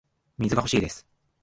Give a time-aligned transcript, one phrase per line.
[0.39, 1.05] 水が欲しいです